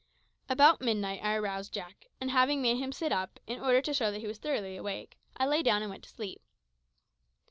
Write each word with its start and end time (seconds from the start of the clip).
About 0.49 0.81
midnight 0.81 1.19
I 1.21 1.35
aroused 1.35 1.75
Jack, 1.75 2.07
and 2.19 2.31
having 2.31 2.59
made 2.59 2.77
him 2.79 2.91
sit 2.91 3.11
up, 3.11 3.39
in 3.45 3.59
order 3.59 3.83
to 3.83 3.93
show 3.93 4.09
that 4.11 4.17
he 4.17 4.25
was 4.25 4.39
thoroughly 4.39 4.75
awake, 4.75 5.15
I 5.37 5.45
lay 5.45 5.61
down 5.61 5.83
and 5.83 5.91
went 5.91 6.01
to 6.05 6.09
sleep. 6.09 6.41